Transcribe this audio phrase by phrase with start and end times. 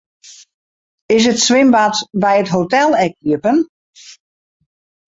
[1.09, 3.57] Is it swimbad by it hotel ek iepen?